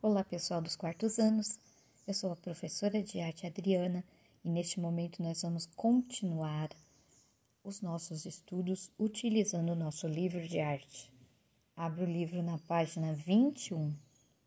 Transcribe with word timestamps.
Olá, 0.00 0.22
pessoal 0.22 0.62
dos 0.62 0.76
quartos 0.76 1.18
anos. 1.18 1.58
Eu 2.06 2.14
sou 2.14 2.30
a 2.30 2.36
professora 2.36 3.02
de 3.02 3.18
arte 3.18 3.48
Adriana 3.48 4.04
e 4.44 4.48
neste 4.48 4.78
momento 4.78 5.20
nós 5.20 5.42
vamos 5.42 5.66
continuar 5.66 6.68
os 7.64 7.80
nossos 7.80 8.24
estudos 8.24 8.92
utilizando 8.96 9.72
o 9.72 9.74
nosso 9.74 10.06
livro 10.06 10.46
de 10.46 10.60
arte. 10.60 11.12
Abro 11.76 12.04
o 12.04 12.08
livro 12.08 12.40
na 12.44 12.58
página 12.58 13.12
21, 13.12 13.92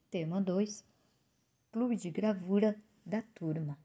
tema 0.09 0.41
2, 0.41 0.85
Clube 1.69 1.97
de 1.97 2.09
Gravura 2.09 2.81
da 3.05 3.21
Turma. 3.21 3.77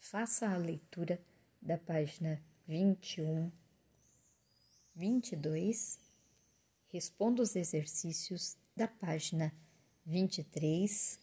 Faça 0.00 0.48
a 0.48 0.56
leitura 0.56 1.20
da 1.60 1.76
página 1.76 2.42
21, 2.66 3.52
22, 4.94 5.98
responda 6.88 7.42
os 7.42 7.54
exercícios 7.54 8.56
da 8.74 8.88
página 8.88 9.52
23. 10.06 11.18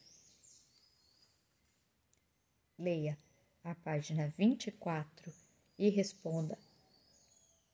Leia 2.78 3.18
a 3.64 3.76
página 3.76 4.28
24 4.30 5.34
e 5.78 5.90
responda 5.90 6.58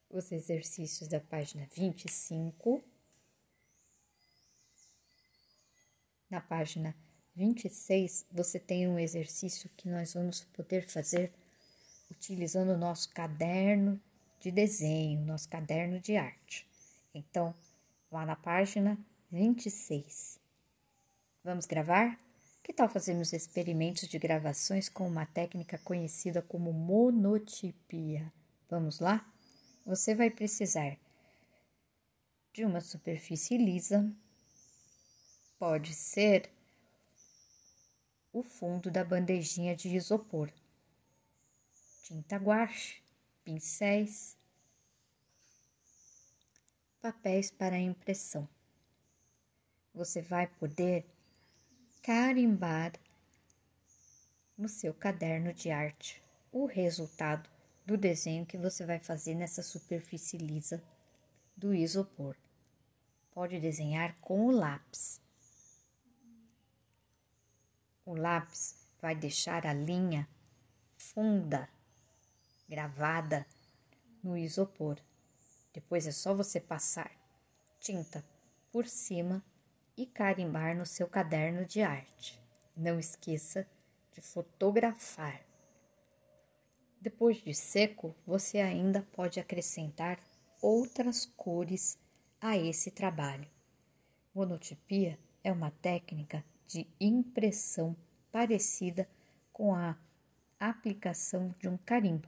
os 0.10 0.32
exercícios 0.32 1.08
da 1.08 1.20
página 1.20 1.68
25. 1.74 2.84
Na 6.30 6.42
página 6.42 6.96
26, 7.36 8.26
você 8.32 8.60
tem 8.60 8.88
um 8.88 9.00
exercício 9.00 9.70
que 9.78 9.88
nós 9.88 10.14
vamos 10.14 10.44
poder 10.46 10.88
fazer 10.90 11.32
utilizando 12.10 12.70
o 12.70 12.78
nosso 12.78 13.10
caderno 13.10 14.02
de 14.40 14.52
desenho, 14.52 15.26
nosso 15.26 15.48
caderno 15.48 16.00
de 16.00 16.18
arte. 16.18 16.68
Então, 17.14 17.56
vá 18.10 18.26
na 18.26 18.36
página 18.36 18.98
26. 19.32 20.47
Vamos 21.48 21.66
gravar? 21.66 22.20
Que 22.62 22.74
tal 22.74 22.90
fazermos 22.90 23.32
experimentos 23.32 24.06
de 24.10 24.20
gravações 24.20 24.90
com 24.90 25.08
uma 25.08 25.26
técnica 25.26 25.78
conhecida 25.78 26.42
como 26.42 26.74
monotipia? 26.74 28.34
Vamos 28.70 29.00
lá? 29.00 29.26
Você 29.86 30.14
vai 30.14 30.30
precisar 30.30 30.98
de 32.52 32.66
uma 32.66 32.82
superfície 32.82 33.58
lisa, 33.58 34.14
pode 35.58 35.94
ser 35.94 36.52
o 38.34 38.44
fundo 38.44 38.92
da 38.92 39.06
bandejinha 39.06 39.74
de 39.74 39.88
isopor, 39.96 40.52
tinta 42.04 42.36
guache, 42.36 43.02
pincéis, 43.46 44.36
papéis 47.00 47.50
para 47.50 47.80
impressão. 47.80 48.46
Você 49.94 50.22
vai 50.22 50.46
poder 50.46 51.06
carimbar 52.08 52.94
no 54.58 54.70
seu 54.70 54.94
caderno 54.94 55.54
de 55.54 55.70
arte 55.70 56.24
o 56.54 56.66
resultado 56.66 57.50
do 57.86 57.98
desenho 57.98 58.46
que 58.46 58.58
você 58.58 58.86
vai 58.86 58.98
fazer 58.98 59.36
nessa 59.36 59.62
superfície 59.62 60.38
lisa 60.38 60.82
do 61.54 61.76
isopor. 61.76 62.38
Pode 63.32 63.60
desenhar 63.60 64.16
com 64.22 64.48
o 64.48 64.52
lápis. 64.52 65.20
O 68.06 68.16
lápis 68.16 68.88
vai 69.02 69.14
deixar 69.14 69.68
a 69.68 69.74
linha 69.74 70.30
funda 70.98 71.68
gravada 72.70 73.46
no 74.24 74.38
isopor. 74.38 74.98
Depois 75.74 76.08
é 76.08 76.12
só 76.14 76.34
você 76.34 76.62
passar 76.62 77.12
tinta 77.82 78.24
por 78.72 78.88
cima 78.88 79.44
e 79.98 80.06
carimbar 80.06 80.78
no 80.78 80.86
seu 80.86 81.08
caderno 81.08 81.66
de 81.66 81.82
arte. 81.82 82.40
Não 82.76 83.00
esqueça 83.00 83.68
de 84.14 84.22
fotografar. 84.22 85.42
Depois 87.02 87.38
de 87.38 87.54
seco, 87.54 88.16
você 88.26 88.60
ainda 88.60 89.02
pode 89.14 89.40
acrescentar 89.40 90.20
outras 90.62 91.26
cores 91.26 91.98
a 92.40 92.58
esse 92.58 92.92
trabalho. 92.92 93.50
Monotipia 94.34 95.18
é 95.44 95.52
uma 95.52 95.72
técnica 95.72 96.44
de 96.68 96.86
impressão 97.00 97.96
parecida 98.32 99.10
com 99.52 99.74
a 99.74 99.98
aplicação 100.60 101.56
de 101.60 101.68
um 101.68 101.78
carimbo. 101.78 102.28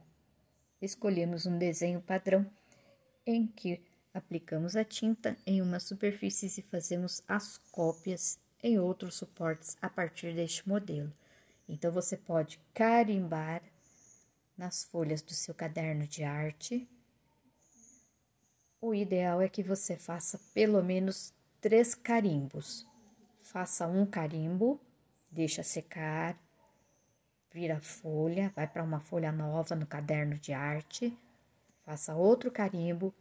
Escolhemos 0.80 1.46
um 1.46 1.58
desenho 1.58 2.00
padrão 2.00 2.50
em 3.26 3.46
que 3.46 3.80
Aplicamos 4.12 4.74
a 4.74 4.84
tinta 4.84 5.36
em 5.46 5.62
uma 5.62 5.78
superfície 5.78 6.46
e 6.58 6.62
fazemos 6.62 7.22
as 7.28 7.58
cópias 7.70 8.38
em 8.62 8.78
outros 8.78 9.14
suportes 9.14 9.76
a 9.80 9.88
partir 9.88 10.34
deste 10.34 10.68
modelo. 10.68 11.12
Então, 11.68 11.92
você 11.92 12.16
pode 12.16 12.60
carimbar 12.74 13.62
nas 14.56 14.84
folhas 14.84 15.22
do 15.22 15.32
seu 15.32 15.54
caderno 15.54 16.06
de 16.06 16.24
arte. 16.24 16.88
O 18.80 18.94
ideal 18.94 19.40
é 19.40 19.48
que 19.48 19.62
você 19.62 19.96
faça 19.96 20.40
pelo 20.52 20.82
menos 20.82 21.32
três 21.60 21.94
carimbos. 21.94 22.86
Faça 23.40 23.86
um 23.86 24.04
carimbo, 24.04 24.80
deixa 25.30 25.62
secar, 25.62 26.36
vira 27.52 27.76
a 27.76 27.80
folha, 27.80 28.52
vai 28.54 28.66
para 28.66 28.82
uma 28.82 29.00
folha 29.00 29.30
nova 29.30 29.74
no 29.74 29.86
caderno 29.86 30.36
de 30.38 30.52
arte, 30.52 31.16
faça 31.84 32.14
outro 32.14 32.50
carimbo, 32.50 33.14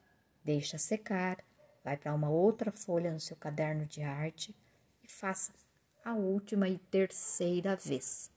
deixa 0.50 0.80
secar, 0.80 1.38
vai 1.84 1.96
para 1.96 2.12
uma 2.12 2.28
outra 2.28 2.72
folha 2.72 3.12
no 3.12 3.20
seu 3.20 3.38
caderno 3.38 3.86
de 3.86 4.02
arte 4.02 4.56
e 5.04 5.08
faça 5.08 5.54
a 6.04 6.16
última 6.16 6.68
e 6.68 6.80
terceira 6.80 7.76
vez. 7.76 8.32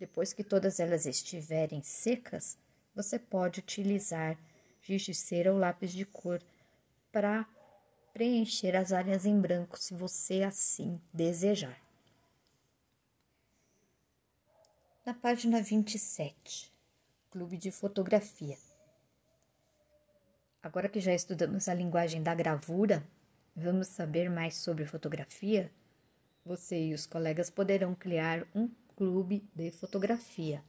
Depois 0.00 0.32
que 0.32 0.42
todas 0.42 0.80
elas 0.80 1.06
estiverem 1.06 1.80
secas, 1.80 2.58
você 2.92 3.20
pode 3.20 3.60
utilizar 3.60 4.36
giz 4.80 5.02
de 5.02 5.14
cera 5.14 5.52
ou 5.52 5.60
lápis 5.60 5.92
de 5.92 6.04
cor 6.04 6.42
para 7.12 7.46
preencher 8.12 8.74
as 8.74 8.92
áreas 8.92 9.24
em 9.24 9.40
branco, 9.40 9.78
se 9.78 9.94
você 9.94 10.42
assim 10.42 11.00
desejar. 11.14 11.80
Na 15.06 15.14
página 15.14 15.62
27, 15.62 16.72
Clube 17.30 17.56
de 17.56 17.70
Fotografia. 17.70 18.71
Agora 20.62 20.88
que 20.88 21.00
já 21.00 21.12
estudamos 21.12 21.66
a 21.68 21.74
linguagem 21.74 22.22
da 22.22 22.32
gravura, 22.32 23.02
vamos 23.54 23.88
saber 23.88 24.30
mais 24.30 24.54
sobre 24.54 24.86
fotografia? 24.86 25.68
Você 26.46 26.80
e 26.86 26.94
os 26.94 27.04
colegas 27.04 27.50
poderão 27.50 27.96
criar 27.96 28.46
um 28.54 28.70
clube 28.94 29.44
de 29.52 29.72
fotografia. 29.72 30.62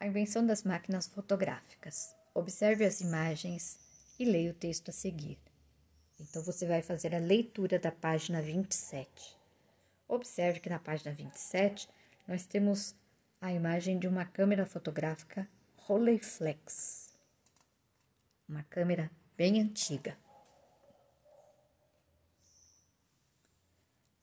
A 0.00 0.06
invenção 0.08 0.44
das 0.44 0.64
máquinas 0.64 1.06
fotográficas. 1.06 2.12
Observe 2.34 2.84
as 2.84 3.00
imagens 3.00 3.78
e 4.18 4.24
leia 4.24 4.50
o 4.50 4.54
texto 4.54 4.88
a 4.88 4.92
seguir. 4.92 5.38
Então, 6.18 6.42
você 6.42 6.66
vai 6.66 6.82
fazer 6.82 7.14
a 7.14 7.20
leitura 7.20 7.78
da 7.78 7.92
página 7.92 8.42
27. 8.42 9.38
Observe 10.08 10.58
que 10.58 10.68
na 10.68 10.80
página 10.80 11.14
27 11.14 11.88
nós 12.26 12.46
temos 12.46 12.96
a 13.40 13.52
imagem 13.52 13.96
de 13.96 14.08
uma 14.08 14.24
câmera 14.24 14.66
fotográfica 14.66 15.48
Rolleiflex 15.76 17.09
uma 18.50 18.64
câmera 18.64 19.08
bem 19.36 19.60
antiga. 19.60 20.18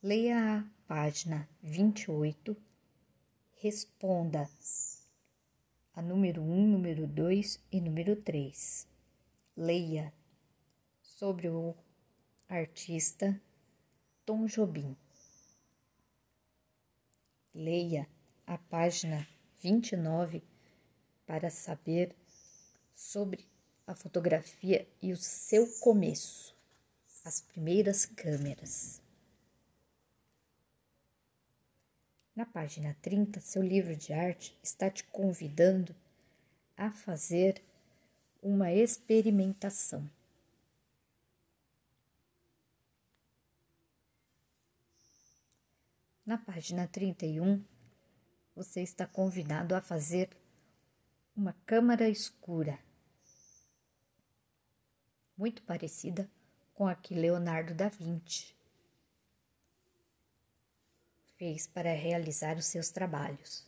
Leia 0.03 0.59
a 0.59 0.65
página 0.85 1.47
28, 1.63 2.55
responda 3.55 4.49
a 5.93 6.01
número 6.01 6.41
1, 6.41 6.67
número 6.67 7.07
2 7.07 7.63
e 7.71 7.79
número 7.79 8.17
3. 8.17 8.85
Leia 9.55 10.13
sobre 11.01 11.47
o 11.47 11.73
artista 12.49 13.41
Tom 14.25 14.45
Jobim. 14.45 14.95
Leia 17.55 18.05
a 18.45 18.57
página 18.57 19.25
29 19.61 20.43
para 21.25 21.49
saber 21.49 22.13
sobre 22.93 23.47
a 23.87 23.95
fotografia 23.95 24.85
e 25.01 25.13
o 25.13 25.17
seu 25.17 25.65
começo, 25.79 26.53
as 27.23 27.39
primeiras 27.39 28.05
câmeras. 28.05 29.01
Na 32.35 32.45
página 32.45 32.95
30, 33.01 33.39
seu 33.39 33.63
livro 33.63 33.95
de 33.95 34.11
arte 34.11 34.55
está 34.61 34.91
te 34.91 35.05
convidando 35.05 35.95
a 36.75 36.91
fazer 36.91 37.63
uma 38.43 38.71
experimentação. 38.71 40.07
Na 46.25 46.37
página 46.37 46.85
31, 46.87 47.63
você 48.53 48.81
está 48.81 49.07
convidado 49.07 49.73
a 49.73 49.81
fazer 49.81 50.29
uma 51.35 51.53
câmara 51.65 52.09
escura 52.09 52.77
muito 55.37 55.61
parecida 55.61 56.29
com 56.73 56.87
a 56.87 56.95
que 56.95 57.13
Leonardo 57.13 57.73
da 57.73 57.89
Vinci 57.89 58.55
fez 61.37 61.67
para 61.67 61.93
realizar 61.93 62.57
os 62.57 62.65
seus 62.65 62.89
trabalhos. 62.89 63.65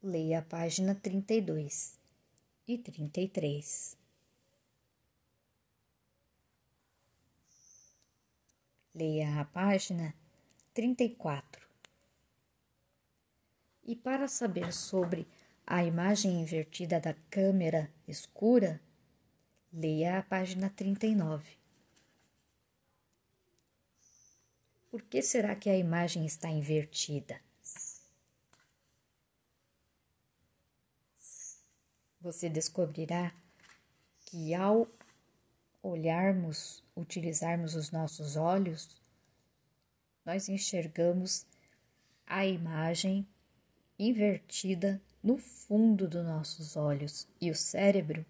Leia 0.00 0.38
a 0.38 0.42
página 0.42 0.94
32 0.94 1.98
e 2.66 2.78
33. 2.78 3.96
Leia 8.94 9.40
a 9.40 9.44
página 9.44 10.14
34. 10.72 11.67
E 13.88 13.96
para 13.96 14.28
saber 14.28 14.70
sobre 14.70 15.26
a 15.66 15.82
imagem 15.82 16.42
invertida 16.42 17.00
da 17.00 17.14
câmera 17.30 17.90
escura, 18.06 18.78
leia 19.72 20.18
a 20.18 20.22
página 20.22 20.68
39. 20.68 21.56
Por 24.90 25.00
que 25.00 25.22
será 25.22 25.56
que 25.56 25.70
a 25.70 25.74
imagem 25.78 26.26
está 26.26 26.50
invertida? 26.50 27.40
Você 32.20 32.50
descobrirá 32.50 33.32
que 34.26 34.52
ao 34.54 34.86
olharmos, 35.82 36.84
utilizarmos 36.94 37.74
os 37.74 37.90
nossos 37.90 38.36
olhos, 38.36 39.00
nós 40.26 40.46
enxergamos 40.46 41.46
a 42.26 42.44
imagem 42.44 43.26
invertida 43.98 45.00
no 45.22 45.36
fundo 45.36 46.06
dos 46.08 46.24
nossos 46.24 46.76
olhos 46.76 47.26
e 47.40 47.50
o 47.50 47.54
cérebro 47.54 48.24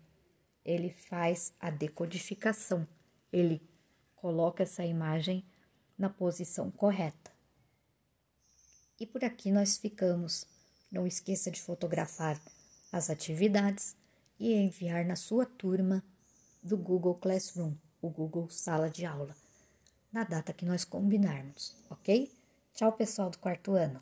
ele 0.65 0.91
faz 0.91 1.53
a 1.61 1.71
decodificação, 1.71 2.87
ele 3.33 3.63
coloca 4.17 4.63
essa 4.63 4.85
imagem 4.85 5.45
na 5.97 6.09
posição 6.11 6.71
correta. 6.71 7.33
E 9.01 9.07
por 9.07 9.25
aqui 9.25 9.51
nós 9.51 9.77
ficamos. 9.77 10.47
Não 10.91 11.07
esqueça 11.07 11.51
de 11.51 11.61
fotografar 11.61 12.41
as 12.91 13.11
atividades 13.11 13.95
e 14.39 14.55
enviar 14.55 15.05
na 15.05 15.17
sua 15.17 15.45
turma 15.45 16.03
do 16.63 16.77
Google 16.77 17.15
Classroom, 17.15 17.75
o 18.01 18.09
Google 18.09 18.49
Sala 18.49 18.89
de 18.89 19.05
Aula 19.05 19.37
na 20.13 20.25
data 20.25 20.53
que 20.53 20.65
nós 20.65 20.85
combinarmos, 20.85 21.77
ok? 21.91 22.33
Tchau, 22.75 22.93
pessoal 22.93 23.31
do 23.31 23.39
quarto 23.39 23.73
ano. 23.73 24.01